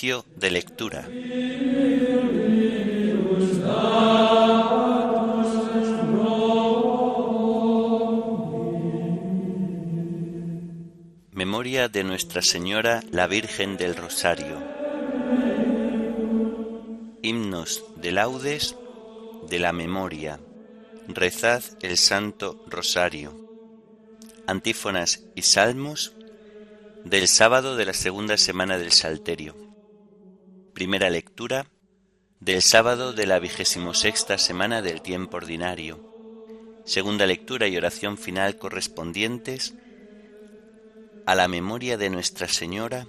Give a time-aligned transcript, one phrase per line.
[0.00, 1.08] De lectura.
[11.32, 14.62] Memoria de Nuestra Señora la Virgen del Rosario.
[17.22, 18.76] Himnos de laudes
[19.50, 20.38] de la memoria.
[21.08, 23.34] Rezad el Santo Rosario.
[24.46, 26.12] Antífonas y salmos
[27.04, 29.67] del sábado de la segunda semana del Salterio.
[30.78, 31.66] Primera lectura
[32.38, 35.98] del sábado de la vigésimo sexta semana del tiempo ordinario.
[36.84, 39.74] Segunda lectura y oración final correspondientes
[41.26, 43.08] a la memoria de Nuestra Señora,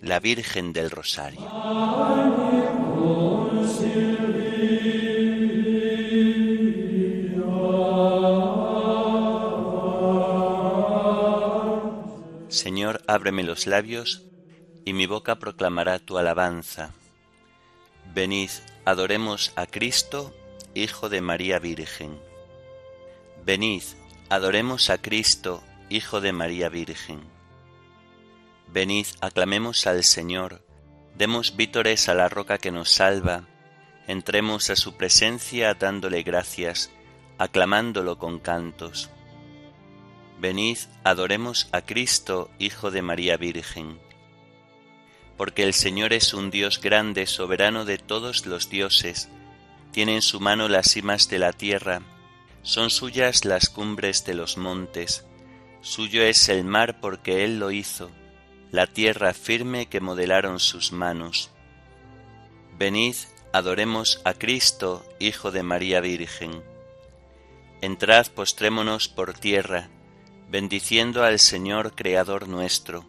[0.00, 1.48] la Virgen del Rosario.
[12.48, 14.24] Señor, ábreme los labios,
[14.84, 16.92] y mi boca proclamará tu alabanza.
[18.14, 18.50] Venid,
[18.84, 20.34] adoremos a Cristo,
[20.74, 22.18] Hijo de María Virgen.
[23.44, 23.82] Venid,
[24.28, 27.20] adoremos a Cristo, Hijo de María Virgen.
[28.68, 30.64] Venid, aclamemos al Señor,
[31.16, 33.44] demos vítores a la roca que nos salva,
[34.06, 36.90] entremos a su presencia dándole gracias,
[37.38, 39.10] aclamándolo con cantos.
[40.40, 44.00] Venid, adoremos a Cristo, Hijo de María Virgen.
[45.36, 49.28] Porque el Señor es un Dios grande, soberano de todos los dioses,
[49.92, 52.02] tiene en su mano las cimas de la tierra,
[52.62, 55.24] son suyas las cumbres de los montes,
[55.82, 58.10] suyo es el mar porque Él lo hizo,
[58.70, 61.50] la tierra firme que modelaron sus manos.
[62.76, 63.14] Venid,
[63.52, 66.64] adoremos a Cristo, Hijo de María Virgen.
[67.82, 69.90] Entrad, postrémonos por tierra,
[70.50, 73.06] bendiciendo al Señor Creador nuestro,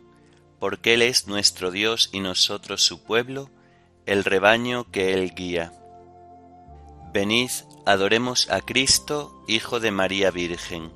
[0.65, 3.51] porque Él es nuestro Dios y nosotros su pueblo,
[4.07, 5.71] el rebaño que Él guía.
[7.13, 7.51] Venid,
[7.85, 10.91] adoremos a Cristo, Hijo de María Virgen.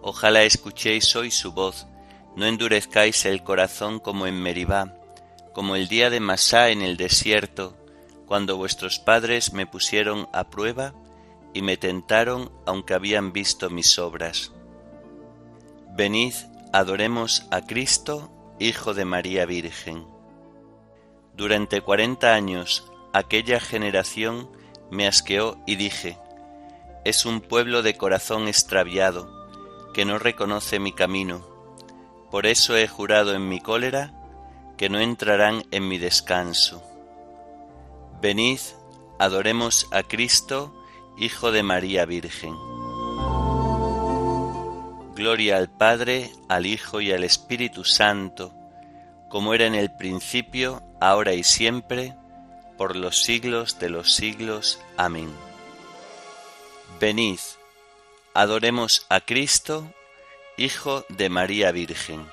[0.00, 1.86] Ojalá escuchéis hoy su voz,
[2.34, 4.96] no endurezcáis el corazón como en Meribá,
[5.52, 7.76] como el día de Masá en el desierto,
[8.24, 10.94] cuando vuestros padres me pusieron a prueba
[11.52, 14.50] y me tentaron aunque habían visto mis obras.
[15.94, 16.32] Venid,
[16.72, 20.04] adoremos a Cristo, Hijo de María Virgen.
[21.34, 24.50] Durante cuarenta años aquella generación
[24.90, 26.18] me asqueó y dije,
[27.04, 29.30] es un pueblo de corazón extraviado,
[29.94, 31.46] que no reconoce mi camino.
[32.30, 34.12] Por eso he jurado en mi cólera
[34.76, 36.82] que no entrarán en mi descanso.
[38.20, 38.60] Venid,
[39.18, 40.74] adoremos a Cristo,
[41.16, 42.54] Hijo de María Virgen.
[45.18, 48.54] Gloria al Padre, al Hijo y al Espíritu Santo,
[49.28, 52.14] como era en el principio, ahora y siempre,
[52.76, 54.78] por los siglos de los siglos.
[54.96, 55.34] Amén.
[57.00, 57.40] Venid,
[58.32, 59.92] adoremos a Cristo,
[60.56, 62.24] Hijo de María Virgen.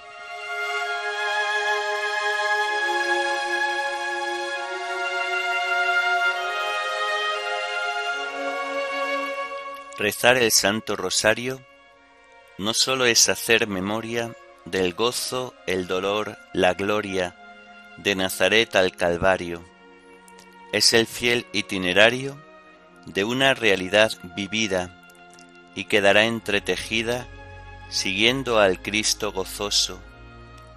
[9.98, 11.66] Rezar el Santo Rosario
[12.58, 14.34] no sólo es hacer memoria
[14.64, 17.36] del gozo, el dolor, la gloria
[17.98, 19.64] de Nazaret al Calvario,
[20.72, 22.38] es el fiel itinerario
[23.06, 25.06] de una realidad vivida
[25.76, 27.28] y quedará entretejida
[27.90, 30.00] siguiendo al Cristo gozoso,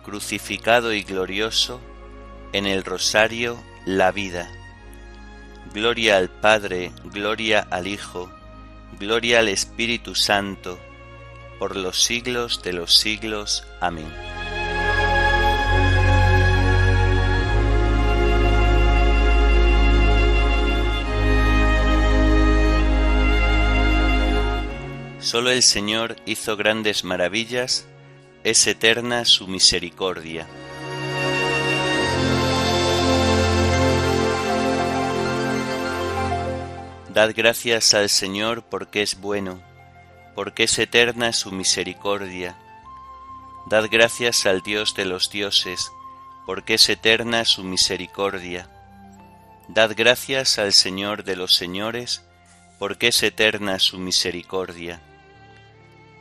[0.04, 1.80] crucificado y glorioso,
[2.52, 4.50] en el rosario la vida.
[5.72, 8.30] Gloria al Padre, gloria al Hijo,
[8.98, 10.78] gloria al Espíritu Santo,
[11.58, 13.66] por los siglos de los siglos.
[13.80, 14.06] Amén.
[25.20, 27.86] Solo el Señor hizo grandes maravillas,
[28.44, 30.46] es eterna su misericordia.
[37.12, 39.67] Dad gracias al Señor porque es bueno
[40.38, 42.56] porque es eterna su misericordia.
[43.66, 45.90] Dad gracias al Dios de los dioses,
[46.46, 48.70] porque es eterna su misericordia.
[49.66, 52.22] Dad gracias al Señor de los señores,
[52.78, 55.02] porque es eterna su misericordia.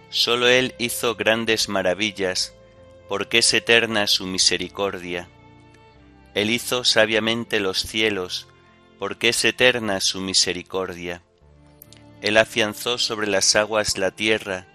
[0.10, 2.56] Solo Él hizo grandes maravillas,
[3.08, 5.30] porque es eterna su misericordia.
[6.34, 8.48] Él hizo sabiamente los cielos,
[8.98, 11.22] porque es eterna su misericordia.
[12.22, 14.66] Él afianzó sobre las aguas la tierra,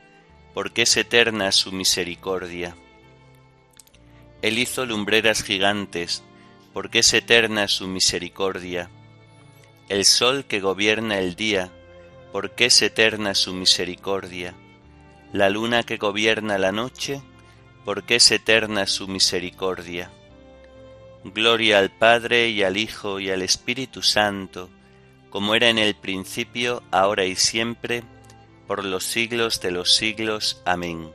[0.55, 2.77] porque es eterna su misericordia.
[4.43, 6.23] Él hizo lumbreras gigantes,
[6.73, 8.91] porque es eterna su misericordia.
[9.89, 11.71] El sol que gobierna el día,
[12.33, 14.55] porque es eterna su misericordia.
[15.33, 17.23] La luna que gobierna la noche,
[17.85, 20.11] porque es eterna su misericordia.
[21.25, 24.71] Gloria al Padre y al Hijo y al Espíritu Santo,
[25.33, 28.03] como era en el principio, ahora y siempre,
[28.67, 30.61] por los siglos de los siglos.
[30.67, 31.11] Amén.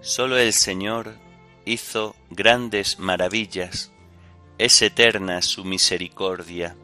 [0.00, 1.14] Solo el Señor
[1.66, 3.92] hizo grandes maravillas,
[4.56, 6.74] es eterna su misericordia.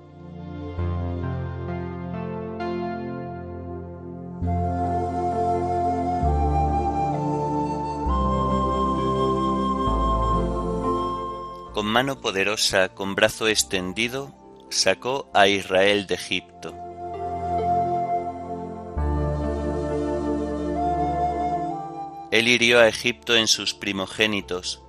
[11.73, 14.40] Con mano poderosa, con brazo extendido,
[14.71, 16.75] sacó a Israel de Egipto.
[22.31, 24.81] Él hirió a Egipto en sus primogénitos,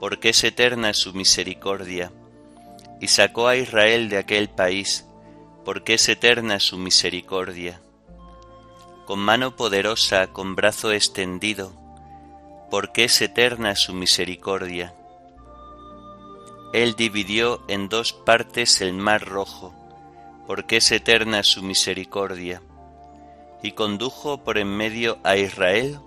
[0.00, 2.10] porque es eterna su misericordia,
[3.00, 5.06] y sacó a Israel de aquel país,
[5.64, 7.82] porque es eterna su misericordia.
[9.06, 11.72] Con mano poderosa, con brazo extendido,
[12.70, 14.94] porque es eterna su misericordia
[16.72, 19.74] él dividió en dos partes el mar rojo,
[20.46, 22.62] porque es eterna su misericordia,
[23.62, 25.98] y condujo por en medio a Israel,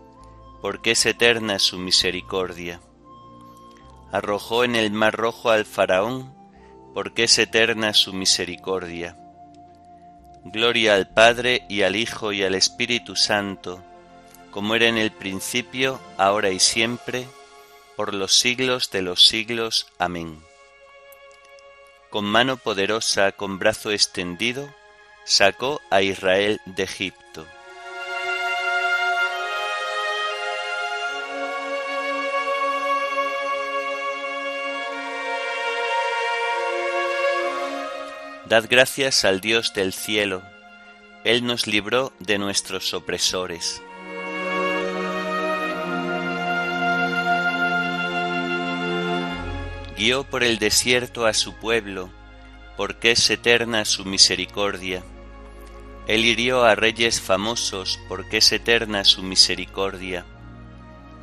[0.61, 2.79] porque es eterna su misericordia.
[4.11, 6.31] Arrojó en el mar rojo al faraón,
[6.93, 9.17] porque es eterna su misericordia.
[10.43, 13.83] Gloria al Padre y al Hijo y al Espíritu Santo,
[14.51, 17.25] como era en el principio, ahora y siempre,
[17.95, 19.87] por los siglos de los siglos.
[19.97, 20.50] Amén
[22.11, 24.75] con mano poderosa, con brazo extendido,
[25.23, 27.47] sacó a Israel de Egipto.
[38.45, 40.43] Dad gracias al Dios del cielo,
[41.23, 43.81] Él nos libró de nuestros opresores.
[50.01, 52.09] Guió por el desierto a su pueblo,
[52.75, 55.03] porque es eterna su misericordia.
[56.07, 60.25] Él hirió a reyes famosos, porque es eterna su misericordia.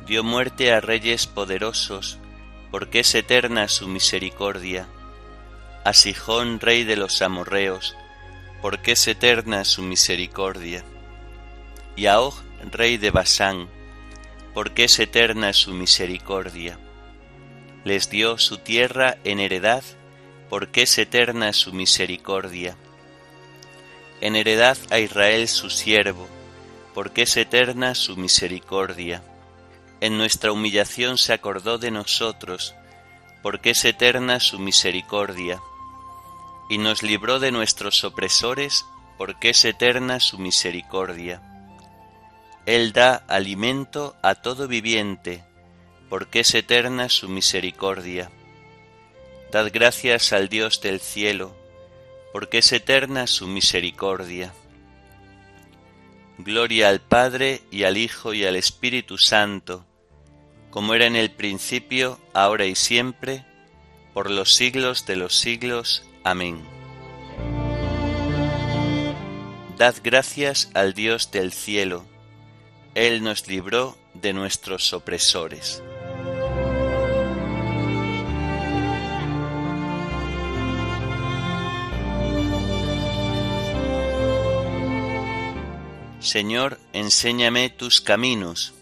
[0.07, 2.19] Dio muerte a reyes poderosos,
[2.71, 4.87] porque es eterna su misericordia.
[5.83, 7.97] A Sijón, rey de los amorreos,
[8.61, 10.85] porque es eterna su misericordia.
[11.97, 12.33] Y a Og,
[12.71, 13.67] rey de Basán,
[14.53, 16.79] porque es eterna su misericordia
[17.83, 19.83] les dio su tierra en heredad,
[20.49, 22.75] porque es eterna su misericordia.
[24.21, 26.27] En heredad a Israel su siervo,
[26.93, 29.23] porque es eterna su misericordia.
[30.01, 32.75] En nuestra humillación se acordó de nosotros,
[33.41, 35.61] porque es eterna su misericordia.
[36.69, 38.85] Y nos libró de nuestros opresores,
[39.17, 41.41] porque es eterna su misericordia.
[42.65, 45.43] Él da alimento a todo viviente,
[46.09, 48.31] porque es eterna su misericordia.
[49.51, 51.55] Dad gracias al Dios del cielo,
[52.33, 54.53] porque es eterna su misericordia.
[56.37, 59.85] Gloria al Padre y al Hijo y al Espíritu Santo,
[60.69, 63.45] como era en el principio, ahora y siempre,
[64.13, 66.03] por los siglos de los siglos.
[66.23, 66.63] Amén.
[69.77, 72.05] Dad gracias al Dios del cielo,
[72.95, 75.81] Él nos libró de nuestros opresores.
[86.31, 88.75] Señor, enséñame tus caminos,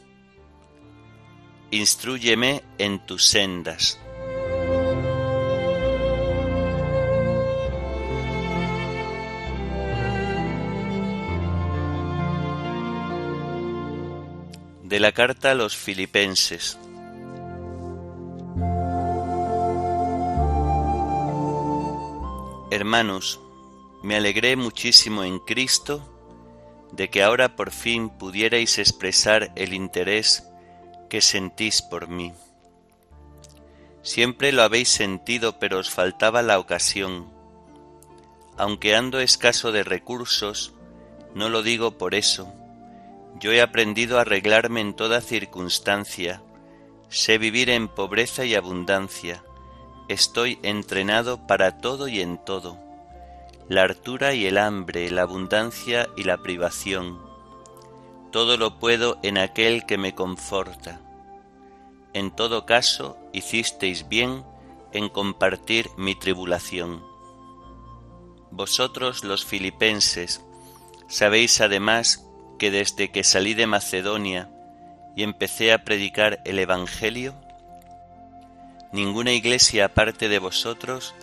[1.72, 3.98] instruyeme en tus sendas.
[14.84, 16.78] De la carta a los filipenses.
[22.72, 23.40] Hermanos,
[24.04, 26.17] me alegré muchísimo en Cristo
[26.92, 30.48] de que ahora por fin pudierais expresar el interés
[31.10, 32.34] que sentís por mí.
[34.02, 37.28] Siempre lo habéis sentido, pero os faltaba la ocasión.
[38.58, 40.74] Aunque ando escaso de recursos,
[41.36, 42.52] no lo digo por eso.
[43.40, 46.42] Yo he aprendido a arreglarme en toda circunstancia,
[47.10, 49.44] sé vivir en pobreza y abundancia,
[50.08, 52.87] estoy entrenado para todo y en todo
[53.70, 57.20] la hartura y el hambre, la abundancia y la privación.
[58.32, 61.02] Todo lo puedo en aquel que me conforta.
[62.14, 64.44] en todo caso hicisteis bien
[64.92, 67.04] en compartir mi tribulación.
[68.50, 70.42] Vosotros los filipenses
[71.08, 72.26] sabéis además
[72.58, 74.50] que desde que salí de Macedonia
[75.16, 77.36] y empecé a predicar el Evangelio,
[78.92, 81.14] ninguna iglesia aparte de vosotros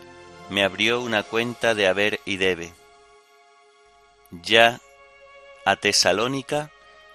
[0.50, 2.72] me abrió una cuenta de haber y debe.
[4.30, 4.80] Ya
[5.64, 6.70] a Tesalónica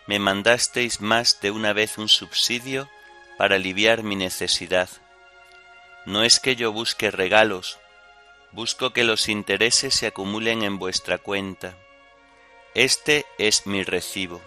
[0.08, 2.90] me mandasteis más de una vez un subsidio
[3.38, 4.90] para aliviar mi necesidad.
[6.06, 7.78] No es que yo busque regalos,
[8.52, 11.76] busco que los intereses se acumulen en vuestra cuenta.
[12.74, 14.42] Este es mi recibo.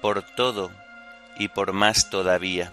[0.00, 0.70] Por todo
[1.38, 2.72] y por más todavía.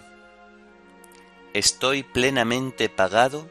[1.52, 3.50] Estoy plenamente pagado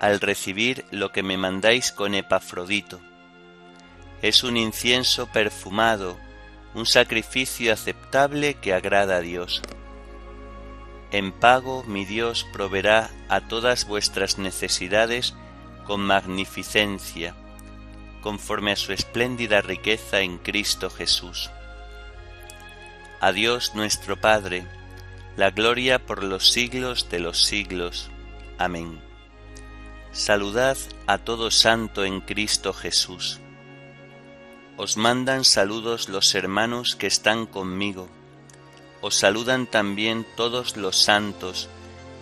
[0.00, 3.00] al recibir lo que me mandáis con Epafrodito.
[4.22, 6.18] Es un incienso perfumado,
[6.74, 9.62] un sacrificio aceptable que agrada a Dios.
[11.12, 15.34] En pago mi Dios proveerá a todas vuestras necesidades
[15.86, 17.34] con magnificencia,
[18.22, 21.50] conforme a su espléndida riqueza en Cristo Jesús.
[23.20, 24.66] A Dios nuestro Padre,
[25.36, 28.10] la gloria por los siglos de los siglos.
[28.58, 29.05] Amén.
[30.16, 33.38] Saludad a todo santo en Cristo Jesús.
[34.78, 38.08] Os mandan saludos los hermanos que están conmigo.
[39.02, 41.68] Os saludan también todos los santos,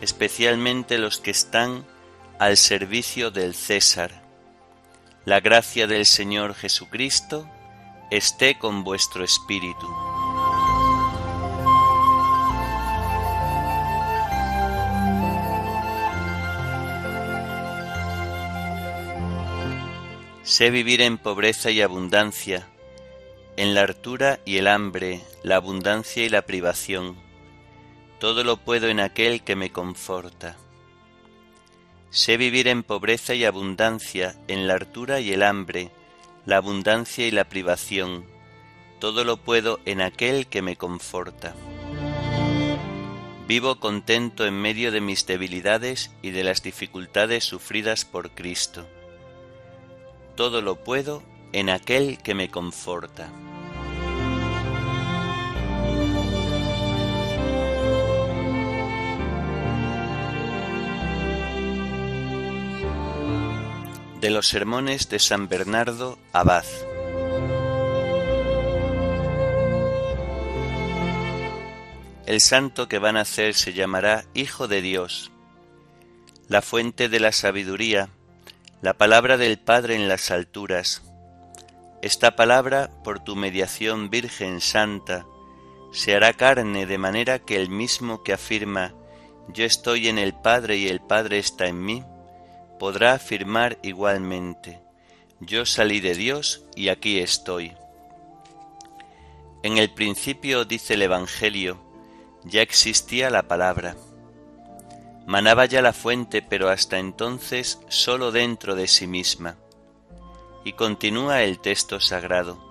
[0.00, 1.86] especialmente los que están
[2.40, 4.24] al servicio del César.
[5.24, 7.48] La gracia del Señor Jesucristo
[8.10, 9.86] esté con vuestro espíritu.
[20.56, 22.68] Sé vivir en pobreza y abundancia,
[23.56, 27.16] en la hartura y el hambre, la abundancia y la privación.
[28.20, 30.56] Todo lo puedo en aquel que me conforta.
[32.10, 35.90] Sé vivir en pobreza y abundancia, en la hartura y el hambre,
[36.46, 38.24] la abundancia y la privación.
[39.00, 41.56] Todo lo puedo en aquel que me conforta.
[43.48, 48.86] Vivo contento en medio de mis debilidades y de las dificultades sufridas por Cristo.
[50.36, 51.22] Todo lo puedo
[51.52, 53.30] en aquel que me conforta.
[64.24, 66.64] de los sermones de San Bernardo Abad.
[72.24, 75.30] El santo que van a nacer se llamará Hijo de Dios,
[76.48, 78.08] la fuente de la sabiduría,
[78.84, 81.00] la palabra del Padre en las alturas.
[82.02, 85.24] Esta palabra, por tu mediación Virgen Santa,
[85.90, 88.92] se hará carne de manera que el mismo que afirma
[89.48, 92.04] Yo estoy en el Padre y el Padre está en mí,
[92.78, 94.82] podrá afirmar igualmente,
[95.40, 97.72] yo salí de Dios y aquí estoy.
[99.62, 101.80] En el principio, dice el Evangelio,
[102.44, 103.96] ya existía la palabra.
[105.26, 109.56] Manaba ya la fuente, pero hasta entonces sólo dentro de sí misma.
[110.64, 112.62] Y continúa el texto sagrado.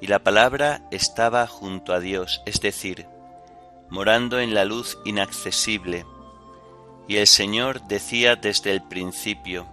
[0.00, 3.06] Y la palabra estaba junto a Dios, es decir,
[3.90, 6.06] morando en la luz inaccesible,
[7.08, 9.66] y el Señor decía desde el principio,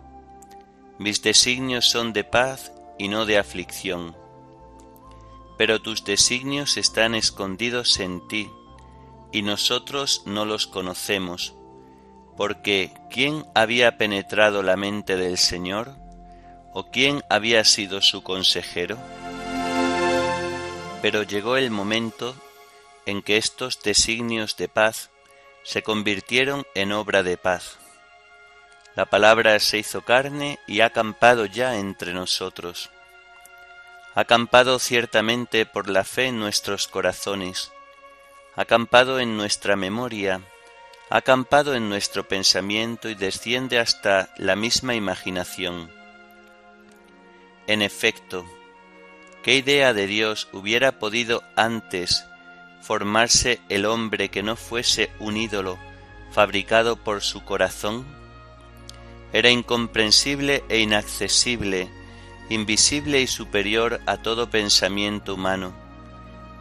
[0.97, 4.15] Mis designios son de paz y no de aflicción.
[5.57, 8.49] Pero tus designios están escondidos en ti,
[9.31, 11.55] y nosotros no los conocemos,
[12.37, 15.95] porque ¿quién había penetrado la mente del Señor?
[16.73, 18.97] ¿O quién había sido su consejero?
[21.01, 22.35] Pero llegó el momento
[23.05, 25.09] en que estos designios de paz
[25.63, 27.77] se convirtieron en obra de paz.
[28.95, 32.89] La palabra se hizo carne y ha acampado ya entre nosotros.
[34.15, 37.71] Ha acampado ciertamente por la fe en nuestros corazones,
[38.55, 40.41] ha acampado en nuestra memoria,
[41.11, 45.91] acampado en nuestro pensamiento y desciende hasta la misma imaginación.
[47.67, 48.45] En efecto,
[49.43, 52.23] ¿qué idea de Dios hubiera podido antes
[52.81, 55.77] formarse el hombre que no fuese un ídolo
[56.31, 58.05] fabricado por su corazón?
[59.33, 61.89] Era incomprensible e inaccesible,
[62.49, 65.73] invisible y superior a todo pensamiento humano,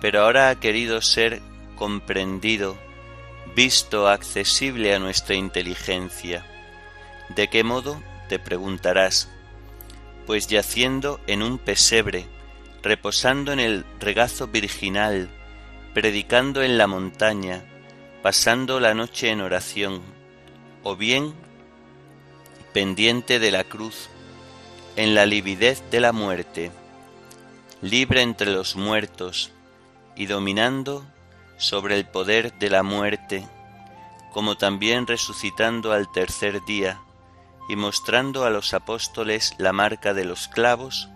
[0.01, 1.41] pero ahora ha querido ser
[1.77, 2.77] comprendido,
[3.55, 6.45] visto, accesible a nuestra inteligencia.
[7.35, 8.01] ¿De qué modo?
[8.29, 9.29] te preguntarás.
[10.25, 12.27] Pues yaciendo en un pesebre,
[12.81, 15.29] reposando en el regazo virginal,
[15.95, 17.65] predicando en la montaña,
[18.23, 20.01] pasando la noche en oración,
[20.85, 21.35] o bien
[22.73, 24.09] pendiente de la cruz,
[24.95, 26.71] en la lividez de la muerte,
[27.83, 29.51] libre entre los muertos
[30.15, 31.05] y dominando
[31.61, 33.47] sobre el poder de la muerte,
[34.33, 37.01] como también resucitando al tercer día
[37.69, 41.09] y mostrando a los apóstoles la marca de los clavos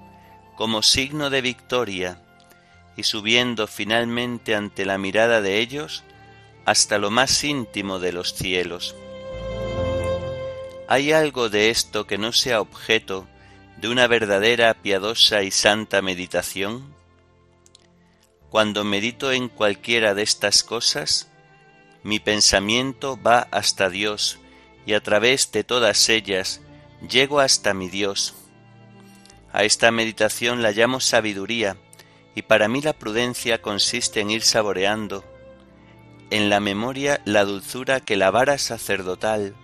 [0.55, 2.21] como signo de victoria
[2.97, 6.05] y subiendo finalmente ante la mirada de ellos
[6.67, 8.95] hasta lo más íntimo de los cielos.
[10.89, 13.27] ¿Hay algo de esto que no sea objeto
[13.79, 16.95] de una verdadera, piadosa y santa meditación?
[18.55, 21.29] Cuando medito en cualquiera de estas cosas,
[22.05, 24.39] mi pensamiento va hasta Dios
[24.87, 26.61] y a través de todas ellas
[27.11, 28.33] llego hasta mi Dios.
[29.53, 31.79] A esta meditación la llamo sabiduría
[32.37, 35.25] y para mí la prudencia consiste en ir saboreando
[36.31, 39.57] en la memoria la dulzura que la vara sacerdotal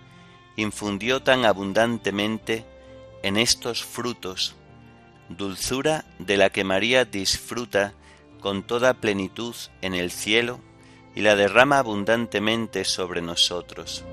[0.57, 2.65] infundió tan abundantemente
[3.23, 4.57] en estos frutos,
[5.29, 7.93] dulzura de la que María disfruta
[8.41, 10.59] con toda plenitud en el cielo
[11.15, 14.03] y la derrama abundantemente sobre nosotros.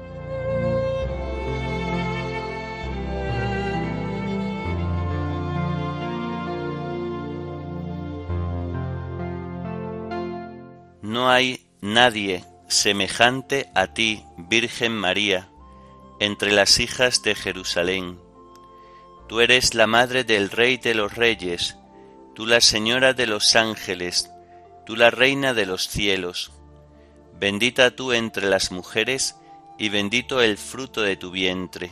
[11.03, 15.49] No hay nadie semejante a ti, Virgen María,
[16.21, 18.21] entre las hijas de Jerusalén.
[19.27, 21.78] Tú eres la madre del Rey de los Reyes,
[22.39, 24.31] tú la Señora de los ángeles,
[24.87, 26.53] tú la Reina de los cielos.
[27.35, 29.35] Bendita tú entre las mujeres,
[29.77, 31.91] y bendito el fruto de tu vientre.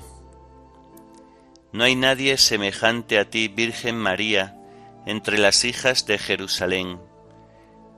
[1.72, 4.56] No hay nadie semejante a ti, Virgen María,
[5.04, 7.00] entre las hijas de Jerusalén.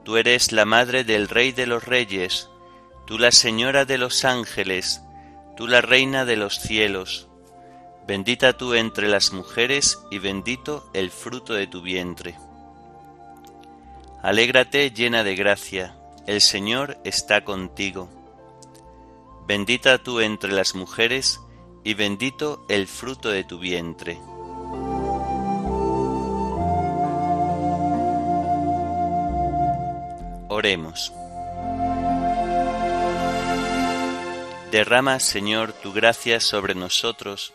[0.02, 2.48] Tú eres la madre del Rey de los Reyes,
[3.06, 5.02] tú la Señora de los ángeles,
[5.54, 7.27] tú la Reina de los cielos.
[8.08, 12.36] Bendita tú entre las mujeres y bendito el fruto de tu vientre.
[14.22, 15.94] Alégrate llena de gracia
[16.28, 18.10] el Señor está contigo.
[19.46, 21.40] Bendita tú entre las mujeres,
[21.82, 24.20] y bendito el fruto de tu vientre.
[30.50, 31.14] Oremos.
[34.70, 37.54] Derrama, Señor, tu gracia sobre nosotros,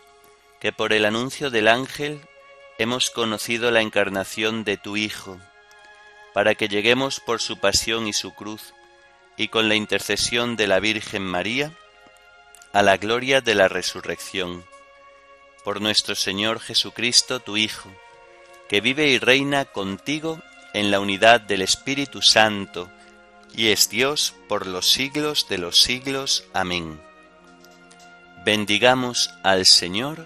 [0.64, 2.22] que por el anuncio del ángel
[2.78, 5.38] hemos conocido la encarnación de tu Hijo
[6.34, 8.74] para que lleguemos por su pasión y su cruz,
[9.36, 11.74] y con la intercesión de la Virgen María,
[12.72, 14.64] a la gloria de la resurrección.
[15.66, 17.92] Por nuestro Señor Jesucristo, tu Hijo,
[18.70, 20.42] que vive y reina contigo
[20.74, 22.90] en la unidad del Espíritu Santo,
[23.54, 26.46] y es Dios por los siglos de los siglos.
[26.54, 27.02] Amén.
[28.46, 30.26] Bendigamos al Señor,